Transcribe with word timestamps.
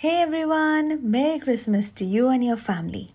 Hey 0.00 0.22
everyone, 0.22 1.10
Merry 1.10 1.38
Christmas 1.38 1.90
to 1.90 2.06
you 2.06 2.28
and 2.28 2.42
your 2.42 2.56
family. 2.56 3.12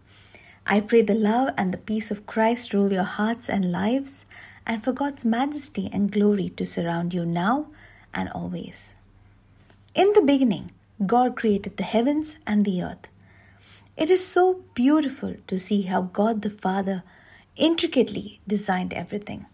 I 0.68 0.82
pray 0.82 1.02
the 1.02 1.16
love 1.16 1.52
and 1.58 1.74
the 1.74 1.80
peace 1.80 2.12
of 2.12 2.28
Christ 2.28 2.76
rule 2.76 2.94
your 2.94 3.10
hearts 3.18 3.50
and 3.50 3.72
lives, 3.72 4.26
and 4.68 4.84
for 4.84 4.94
God's 4.94 5.26
majesty 5.26 5.90
and 5.92 6.12
glory 6.12 6.50
to 6.50 6.64
surround 6.64 7.12
you 7.12 7.26
now 7.26 7.70
and 8.14 8.30
always. 8.30 8.94
In 9.96 10.14
the 10.14 10.22
beginning, 10.22 10.74
God 11.04 11.36
created 11.36 11.78
the 11.78 11.84
heavens 11.96 12.38
and 12.46 12.64
the 12.64 12.84
earth. 12.84 13.08
It 13.98 14.12
is 14.12 14.24
so 14.24 14.62
beautiful 14.76 15.38
to 15.48 15.58
see 15.58 15.82
how 15.90 16.02
God 16.04 16.44
the 16.44 16.52
Father 16.52 17.02
intricately 17.56 18.42
designed 18.48 18.94
everything. 18.94 19.48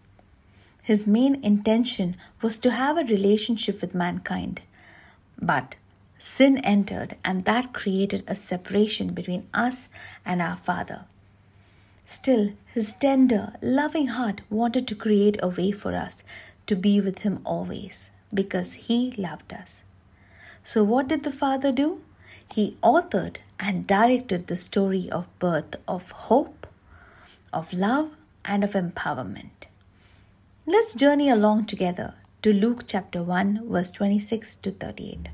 His 0.82 1.06
main 1.06 1.42
intention 1.42 2.14
was 2.42 2.58
to 2.58 2.72
have 2.72 2.98
a 2.98 3.04
relationship 3.04 3.80
with 3.80 3.94
mankind. 3.94 4.60
But 5.40 5.76
sin 6.22 6.58
entered, 6.58 7.16
and 7.24 7.44
that 7.44 7.72
created 7.72 8.22
a 8.28 8.34
separation 8.34 9.12
between 9.12 9.44
us 9.52 9.88
and 10.24 10.40
our 10.40 10.56
Father. 10.56 11.04
Still, 12.06 12.52
his 12.72 12.94
tender, 12.94 13.54
loving 13.60 14.06
heart 14.06 14.40
wanted 14.48 14.86
to 14.86 14.94
create 14.94 15.36
a 15.42 15.48
way 15.48 15.72
for 15.72 15.96
us 15.96 16.22
to 16.68 16.76
be 16.76 17.00
with 17.00 17.20
him 17.20 17.40
always 17.44 18.10
because 18.32 18.74
he 18.74 19.14
loved 19.18 19.52
us. 19.52 19.82
So, 20.62 20.84
what 20.84 21.08
did 21.08 21.24
the 21.24 21.32
Father 21.32 21.72
do? 21.72 22.02
He 22.54 22.76
authored 22.84 23.38
and 23.58 23.86
directed 23.86 24.46
the 24.46 24.56
story 24.56 25.10
of 25.10 25.26
birth 25.40 25.74
of 25.88 26.10
hope, 26.28 26.68
of 27.52 27.72
love, 27.72 28.10
and 28.44 28.62
of 28.62 28.72
empowerment. 28.72 29.66
Let's 30.66 30.94
journey 30.94 31.28
along 31.28 31.66
together 31.66 32.14
to 32.42 32.52
Luke 32.52 32.84
chapter 32.86 33.24
1, 33.24 33.68
verse 33.68 33.90
26 33.90 34.54
to 34.56 34.70
38. 34.70 35.28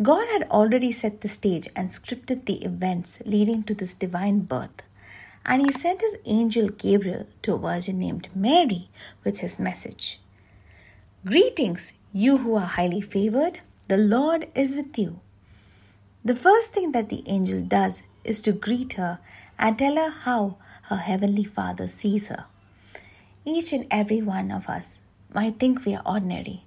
God 0.00 0.28
had 0.28 0.44
already 0.44 0.92
set 0.92 1.22
the 1.22 1.28
stage 1.28 1.68
and 1.74 1.90
scripted 1.90 2.44
the 2.44 2.62
events 2.64 3.18
leading 3.24 3.64
to 3.64 3.74
this 3.74 3.94
divine 3.94 4.40
birth, 4.40 4.82
and 5.44 5.60
He 5.62 5.72
sent 5.72 6.02
His 6.02 6.16
angel 6.24 6.68
Gabriel 6.68 7.26
to 7.42 7.54
a 7.54 7.58
virgin 7.58 7.98
named 7.98 8.28
Mary 8.32 8.90
with 9.24 9.38
His 9.38 9.58
message 9.58 10.20
Greetings, 11.26 11.94
you 12.12 12.38
who 12.38 12.54
are 12.54 12.66
highly 12.66 13.00
favored, 13.00 13.58
the 13.88 13.96
Lord 13.96 14.46
is 14.54 14.76
with 14.76 14.96
you. 14.96 15.18
The 16.24 16.36
first 16.36 16.72
thing 16.72 16.92
that 16.92 17.08
the 17.08 17.24
angel 17.26 17.60
does 17.60 18.04
is 18.22 18.40
to 18.42 18.52
greet 18.52 18.92
her 18.92 19.18
and 19.58 19.76
tell 19.76 19.96
her 19.96 20.10
how 20.10 20.58
her 20.82 20.98
heavenly 20.98 21.42
Father 21.42 21.88
sees 21.88 22.28
her. 22.28 22.44
Each 23.44 23.72
and 23.72 23.86
every 23.90 24.22
one 24.22 24.52
of 24.52 24.68
us 24.68 25.02
might 25.34 25.58
think 25.58 25.84
we 25.84 25.96
are 25.96 26.02
ordinary, 26.06 26.62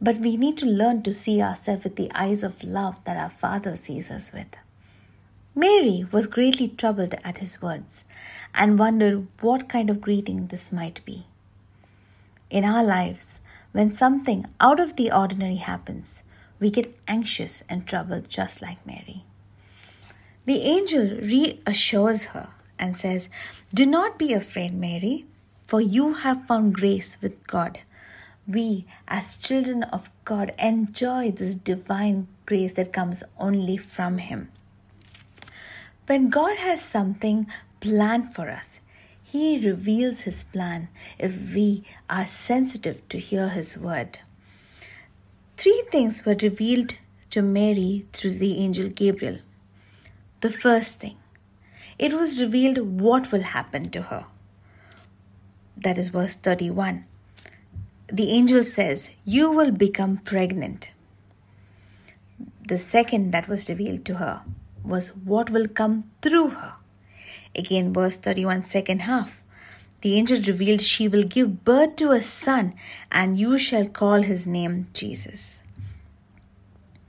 but 0.00 0.18
we 0.18 0.36
need 0.36 0.58
to 0.58 0.66
learn 0.66 1.02
to 1.02 1.14
see 1.14 1.40
ourselves 1.40 1.84
with 1.84 1.96
the 1.96 2.10
eyes 2.14 2.42
of 2.42 2.62
love 2.62 2.96
that 3.04 3.16
our 3.16 3.30
Father 3.30 3.76
sees 3.76 4.10
us 4.10 4.32
with. 4.32 4.48
Mary 5.54 6.06
was 6.12 6.26
greatly 6.26 6.68
troubled 6.68 7.14
at 7.24 7.38
his 7.38 7.62
words 7.62 8.04
and 8.54 8.78
wondered 8.78 9.26
what 9.40 9.68
kind 9.68 9.88
of 9.88 10.02
greeting 10.02 10.48
this 10.48 10.70
might 10.70 11.02
be. 11.04 11.26
In 12.50 12.64
our 12.64 12.84
lives, 12.84 13.40
when 13.72 13.92
something 13.92 14.46
out 14.60 14.78
of 14.78 14.96
the 14.96 15.10
ordinary 15.10 15.56
happens, 15.56 16.22
we 16.60 16.70
get 16.70 16.96
anxious 17.08 17.62
and 17.68 17.86
troubled 17.86 18.28
just 18.28 18.60
like 18.60 18.86
Mary. 18.86 19.24
The 20.44 20.62
angel 20.62 21.18
reassures 21.20 22.26
her 22.26 22.48
and 22.78 22.96
says, 22.96 23.28
Do 23.74 23.84
not 23.84 24.18
be 24.18 24.32
afraid, 24.32 24.72
Mary, 24.72 25.24
for 25.66 25.80
you 25.80 26.14
have 26.14 26.46
found 26.46 26.74
grace 26.74 27.16
with 27.20 27.46
God 27.46 27.80
we, 28.46 28.86
as 29.08 29.36
children 29.36 29.82
of 29.84 30.10
God, 30.24 30.54
enjoy 30.58 31.30
this 31.30 31.54
divine 31.54 32.28
grace 32.44 32.72
that 32.74 32.92
comes 32.92 33.22
only 33.38 33.76
from 33.76 34.18
Him. 34.18 34.50
When 36.06 36.30
God 36.30 36.58
has 36.58 36.82
something 36.82 37.46
planned 37.80 38.34
for 38.34 38.48
us, 38.48 38.78
He 39.22 39.58
reveals 39.58 40.20
His 40.20 40.44
plan 40.44 40.88
if 41.18 41.54
we 41.54 41.82
are 42.08 42.26
sensitive 42.26 43.06
to 43.08 43.18
hear 43.18 43.48
His 43.48 43.76
word. 43.76 44.18
Three 45.56 45.84
things 45.90 46.24
were 46.24 46.36
revealed 46.40 46.96
to 47.30 47.42
Mary 47.42 48.06
through 48.12 48.34
the 48.34 48.58
angel 48.58 48.88
Gabriel. 48.88 49.38
The 50.40 50.50
first 50.50 51.00
thing, 51.00 51.16
it 51.98 52.12
was 52.12 52.40
revealed 52.40 53.00
what 53.00 53.32
will 53.32 53.42
happen 53.42 53.90
to 53.90 54.02
her. 54.02 54.26
That 55.76 55.98
is 55.98 56.08
verse 56.08 56.34
31 56.34 57.06
the 58.08 58.30
angel 58.30 58.62
says, 58.62 59.10
You 59.24 59.50
will 59.50 59.72
become 59.72 60.18
pregnant. 60.18 60.92
The 62.66 62.78
second 62.78 63.32
that 63.32 63.48
was 63.48 63.68
revealed 63.68 64.04
to 64.06 64.14
her 64.14 64.42
was 64.84 65.08
what 65.16 65.50
will 65.50 65.68
come 65.68 66.10
through 66.22 66.50
her. 66.50 66.74
Again, 67.54 67.92
verse 67.92 68.16
31, 68.16 68.62
second 68.62 69.02
half. 69.02 69.42
The 70.02 70.16
angel 70.16 70.40
revealed 70.42 70.82
she 70.82 71.08
will 71.08 71.24
give 71.24 71.64
birth 71.64 71.96
to 71.96 72.10
a 72.12 72.22
son, 72.22 72.74
and 73.10 73.38
you 73.38 73.58
shall 73.58 73.86
call 73.86 74.22
his 74.22 74.46
name 74.46 74.86
Jesus. 74.92 75.62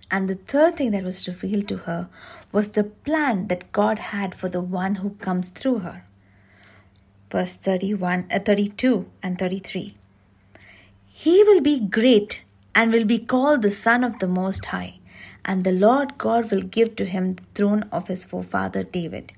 And 0.10 0.30
the 0.30 0.36
third 0.36 0.78
thing 0.78 0.92
that 0.92 1.04
was 1.04 1.28
revealed 1.28 1.68
to 1.68 1.78
her 1.78 2.10
was 2.52 2.70
the 2.70 2.86
plan 2.86 3.48
that 3.48 3.72
God 3.72 4.00
had 4.00 4.34
for 4.34 4.48
the 4.48 4.62
one 4.62 4.96
who 4.96 5.12
comes 5.12 5.50
through 5.50 5.80
her. 5.80 6.06
Verse 7.30 7.58
31, 7.58 8.30
uh, 8.32 8.40
32 8.40 9.12
and 9.22 9.38
33. 9.38 9.98
He 11.20 11.44
will 11.44 11.62
be 11.62 11.80
great 11.80 12.44
and 12.76 12.94
will 12.94 13.04
be 13.04 13.18
called 13.18 13.64
the 13.64 13.72
Son 13.72 14.04
of 14.04 14.20
the 14.20 14.28
Most 14.28 14.66
High, 14.66 15.00
and 15.44 15.64
the 15.64 15.72
Lord 15.72 16.20
God 16.20 16.52
will 16.52 16.62
give 16.62 16.96
to 16.98 17.06
him 17.06 17.34
the 17.34 17.44
throne 17.56 17.90
of 17.92 18.08
his 18.08 18.24
forefather 18.24 18.84
David. 18.84 19.34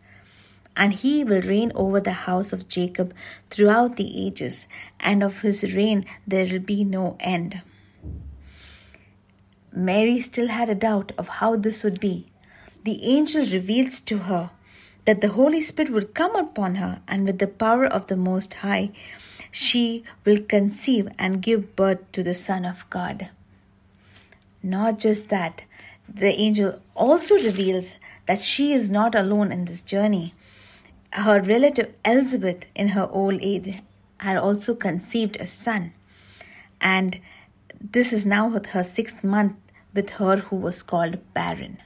And 0.75 0.91
he 0.91 1.23
will 1.23 1.41
reign 1.41 1.71
over 1.75 2.01
the 2.01 2.27
house 2.27 2.51
of 2.51 2.67
Jacob 2.67 3.13
throughout 3.49 3.95
the 3.95 4.25
ages, 4.25 4.67
and 4.99 5.23
of 5.23 5.39
his 5.39 5.73
reign 5.73 6.05
there 6.27 6.45
will 6.47 6.59
be 6.59 6.83
no 6.83 7.15
end. 7.21 7.61
Mary 9.71 10.19
still 10.19 10.49
had 10.49 10.69
a 10.69 10.75
doubt 10.75 11.13
of 11.17 11.29
how 11.39 11.55
this 11.55 11.81
would 11.85 12.01
be. 12.01 12.27
The 12.83 13.01
angel 13.05 13.45
reveals 13.45 14.01
to 14.01 14.17
her 14.17 14.51
that 15.05 15.21
the 15.21 15.29
Holy 15.29 15.61
Spirit 15.61 15.93
would 15.93 16.13
come 16.13 16.35
upon 16.35 16.75
her, 16.75 16.99
and 17.07 17.25
with 17.25 17.39
the 17.39 17.47
power 17.47 17.85
of 17.85 18.07
the 18.07 18.17
Most 18.17 18.55
High, 18.55 18.91
she 19.51 20.03
will 20.25 20.39
conceive 20.39 21.09
and 21.17 21.41
give 21.41 21.75
birth 21.75 22.11
to 22.11 22.23
the 22.23 22.33
Son 22.33 22.65
of 22.65 22.89
God. 22.89 23.29
Not 24.61 24.99
just 24.99 25.29
that, 25.29 25.63
the 26.07 26.33
angel 26.33 26.81
also 26.95 27.35
reveals 27.35 27.95
that 28.25 28.39
she 28.39 28.73
is 28.73 28.89
not 28.89 29.15
alone 29.15 29.51
in 29.51 29.65
this 29.65 29.81
journey. 29.81 30.33
Her 31.11 31.41
relative 31.41 31.93
Elizabeth, 32.05 32.65
in 32.75 32.89
her 32.89 33.07
old 33.11 33.39
age, 33.41 33.81
had 34.17 34.37
also 34.37 34.75
conceived 34.75 35.37
a 35.37 35.47
son. 35.47 35.93
And 36.81 37.19
this 37.79 38.13
is 38.13 38.25
now 38.25 38.49
her 38.49 38.83
sixth 38.83 39.23
month 39.23 39.55
with 39.93 40.11
her 40.11 40.37
who 40.37 40.57
was 40.57 40.83
called 40.83 41.17
barren. 41.33 41.79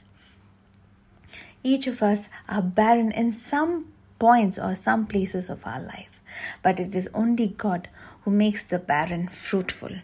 Each 1.62 1.86
of 1.86 2.02
us 2.02 2.28
are 2.48 2.60
barren 2.60 3.12
in 3.12 3.32
some 3.32 3.92
points 4.18 4.58
or 4.58 4.74
some 4.74 5.06
places 5.06 5.48
of 5.48 5.66
our 5.66 5.80
life 5.80 6.13
but 6.62 6.80
it 6.80 6.94
is 6.94 7.08
only 7.14 7.48
God 7.48 7.88
who 8.22 8.30
makes 8.30 8.62
the 8.64 8.78
barren 8.78 9.28
fruitful. 9.28 9.96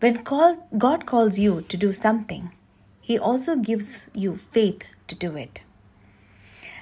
When 0.00 0.24
call, 0.24 0.68
God 0.76 1.06
calls 1.06 1.38
you 1.38 1.62
to 1.62 1.76
do 1.76 1.92
something, 1.92 2.52
He 3.00 3.18
also 3.18 3.56
gives 3.56 4.08
you 4.14 4.36
faith 4.36 4.82
to 5.08 5.14
do 5.14 5.36
it. 5.36 5.60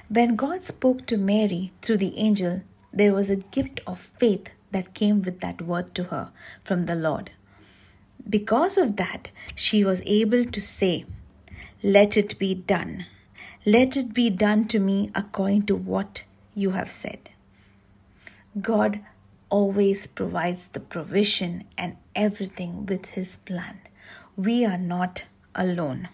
When 0.09 0.35
God 0.35 0.63
spoke 0.63 1.05
to 1.07 1.17
Mary 1.17 1.71
through 1.81 1.97
the 1.97 2.17
angel, 2.17 2.61
there 2.93 3.13
was 3.13 3.29
a 3.29 3.37
gift 3.37 3.79
of 3.87 3.99
faith 3.99 4.49
that 4.71 4.93
came 4.93 5.21
with 5.21 5.39
that 5.39 5.61
word 5.61 5.95
to 5.95 6.05
her 6.05 6.31
from 6.63 6.85
the 6.85 6.95
Lord. 6.95 7.31
Because 8.29 8.77
of 8.77 8.95
that, 8.97 9.31
she 9.55 9.83
was 9.83 10.01
able 10.05 10.45
to 10.45 10.61
say, 10.61 11.05
Let 11.81 12.17
it 12.17 12.37
be 12.37 12.53
done. 12.53 13.05
Let 13.65 13.97
it 13.97 14.13
be 14.13 14.29
done 14.29 14.67
to 14.69 14.79
me 14.79 15.11
according 15.15 15.67
to 15.67 15.75
what 15.75 16.23
you 16.53 16.71
have 16.71 16.91
said. 16.91 17.29
God 18.61 19.01
always 19.49 20.07
provides 20.07 20.69
the 20.69 20.79
provision 20.79 21.65
and 21.77 21.97
everything 22.15 22.85
with 22.85 23.05
His 23.07 23.35
plan. 23.35 23.81
We 24.37 24.65
are 24.65 24.77
not 24.77 25.25
alone. 25.53 26.09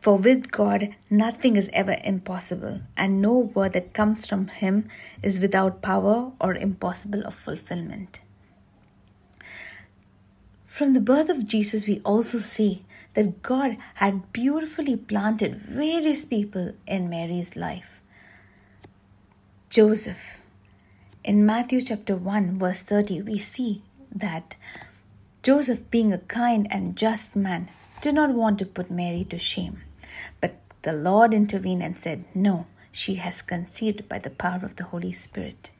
For 0.00 0.16
with 0.16 0.50
God, 0.50 0.96
nothing 1.08 1.56
is 1.56 1.70
ever 1.72 1.96
impossible, 2.02 2.80
and 2.96 3.22
no 3.22 3.38
word 3.38 3.74
that 3.74 3.94
comes 3.94 4.26
from 4.26 4.48
Him 4.48 4.88
is 5.22 5.38
without 5.38 5.80
power 5.82 6.32
or 6.40 6.54
impossible 6.54 7.22
of 7.24 7.34
fulfillment. 7.34 8.20
From 10.66 10.94
the 10.94 11.00
birth 11.00 11.28
of 11.28 11.46
Jesus, 11.46 11.86
we 11.86 12.00
also 12.00 12.38
see 12.38 12.84
that 13.14 13.42
God 13.42 13.76
had 13.96 14.32
beautifully 14.32 14.96
planted 14.96 15.56
various 15.56 16.24
people 16.24 16.72
in 16.86 17.10
Mary's 17.10 17.56
life. 17.56 18.00
Joseph, 19.68 20.41
in 21.24 21.46
Matthew 21.46 21.80
chapter 21.80 22.16
1, 22.16 22.58
verse 22.58 22.82
30, 22.82 23.22
we 23.22 23.38
see 23.38 23.82
that 24.14 24.56
Joseph, 25.42 25.90
being 25.90 26.12
a 26.12 26.18
kind 26.18 26.66
and 26.70 26.96
just 26.96 27.36
man, 27.36 27.68
did 28.00 28.14
not 28.14 28.30
want 28.30 28.58
to 28.58 28.66
put 28.66 28.90
Mary 28.90 29.24
to 29.24 29.38
shame. 29.38 29.82
But 30.40 30.56
the 30.82 30.92
Lord 30.92 31.32
intervened 31.32 31.82
and 31.82 31.98
said, 31.98 32.24
No, 32.34 32.66
she 32.90 33.16
has 33.16 33.42
conceived 33.42 34.08
by 34.08 34.18
the 34.18 34.30
power 34.30 34.60
of 34.64 34.76
the 34.76 34.84
Holy 34.84 35.12
Spirit. 35.12 35.70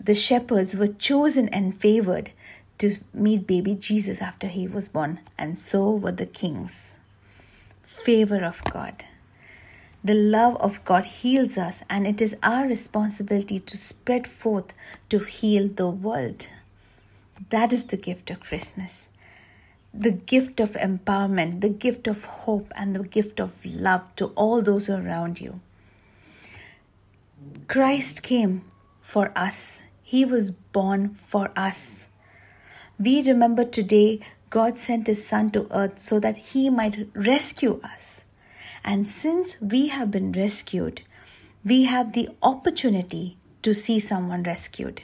The 0.00 0.14
shepherds 0.14 0.74
were 0.74 0.88
chosen 0.88 1.48
and 1.50 1.78
favored 1.78 2.30
to 2.78 2.96
meet 3.12 3.46
baby 3.46 3.74
Jesus 3.74 4.22
after 4.22 4.46
he 4.46 4.66
was 4.66 4.88
born, 4.88 5.20
and 5.36 5.58
so 5.58 5.90
were 5.90 6.12
the 6.12 6.26
kings. 6.26 6.94
Favor 7.82 8.42
of 8.44 8.62
God. 8.64 9.04
The 10.08 10.14
love 10.14 10.56
of 10.56 10.82
God 10.86 11.04
heals 11.04 11.58
us, 11.58 11.82
and 11.90 12.06
it 12.06 12.22
is 12.22 12.34
our 12.42 12.66
responsibility 12.66 13.58
to 13.60 13.76
spread 13.76 14.26
forth 14.26 14.72
to 15.10 15.18
heal 15.18 15.68
the 15.68 15.90
world. 15.90 16.46
That 17.50 17.74
is 17.74 17.84
the 17.84 17.98
gift 17.98 18.30
of 18.30 18.40
Christmas 18.40 19.10
the 19.92 20.12
gift 20.12 20.60
of 20.60 20.72
empowerment, 20.72 21.60
the 21.60 21.68
gift 21.68 22.08
of 22.08 22.24
hope, 22.24 22.72
and 22.74 22.96
the 22.96 23.02
gift 23.02 23.38
of 23.38 23.62
love 23.66 24.16
to 24.16 24.28
all 24.28 24.62
those 24.62 24.88
around 24.88 25.42
you. 25.42 25.60
Christ 27.66 28.22
came 28.22 28.62
for 29.02 29.30
us, 29.36 29.82
He 30.02 30.24
was 30.24 30.52
born 30.52 31.10
for 31.26 31.50
us. 31.54 32.08
We 32.98 33.20
remember 33.22 33.66
today 33.66 34.20
God 34.48 34.78
sent 34.78 35.06
His 35.06 35.26
Son 35.26 35.50
to 35.50 35.66
earth 35.70 36.00
so 36.00 36.18
that 36.18 36.38
He 36.54 36.70
might 36.70 37.10
rescue 37.14 37.78
us. 37.84 38.22
And 38.90 39.06
since 39.06 39.60
we 39.60 39.88
have 39.88 40.10
been 40.10 40.32
rescued, 40.32 41.02
we 41.62 41.84
have 41.84 42.14
the 42.14 42.30
opportunity 42.42 43.36
to 43.60 43.74
see 43.74 44.00
someone 44.00 44.44
rescued. 44.44 45.02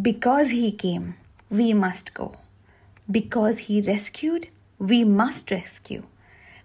Because 0.00 0.48
He 0.48 0.72
came, 0.72 1.16
we 1.50 1.74
must 1.74 2.14
go. 2.14 2.36
Because 3.10 3.58
He 3.58 3.82
rescued, 3.82 4.48
we 4.78 5.04
must 5.04 5.50
rescue. 5.50 6.04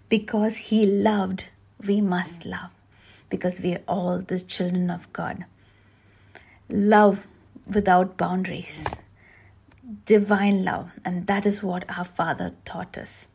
Because 0.08 0.56
He 0.68 0.86
loved, 0.86 1.50
we 1.86 2.00
must 2.00 2.46
love. 2.46 2.70
Because 3.28 3.60
we 3.60 3.74
are 3.74 3.82
all 3.86 4.20
the 4.20 4.40
children 4.40 4.88
of 4.88 5.12
God. 5.12 5.44
Love 6.70 7.26
without 7.66 8.16
boundaries. 8.16 8.86
Divine 10.06 10.64
love. 10.64 10.92
And 11.04 11.26
that 11.26 11.44
is 11.44 11.62
what 11.62 11.84
our 11.90 12.06
Father 12.06 12.54
taught 12.64 12.96
us. 12.96 13.28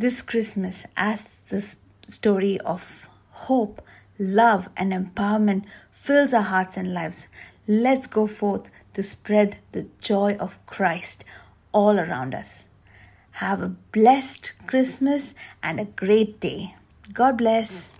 This 0.00 0.22
Christmas, 0.22 0.86
as 0.96 1.38
the 1.48 1.74
story 2.06 2.60
of 2.60 3.08
hope, 3.30 3.82
love, 4.16 4.68
and 4.76 4.92
empowerment 4.92 5.64
fills 5.90 6.32
our 6.32 6.42
hearts 6.42 6.76
and 6.76 6.94
lives, 6.94 7.26
let's 7.66 8.06
go 8.06 8.28
forth 8.28 8.68
to 8.94 9.02
spread 9.02 9.58
the 9.72 9.86
joy 10.00 10.36
of 10.36 10.64
Christ 10.66 11.24
all 11.72 11.98
around 11.98 12.32
us. 12.32 12.66
Have 13.42 13.60
a 13.60 13.74
blessed 13.90 14.52
Christmas 14.68 15.34
and 15.64 15.80
a 15.80 15.86
great 15.86 16.38
day. 16.38 16.76
God 17.12 17.36
bless. 17.36 17.90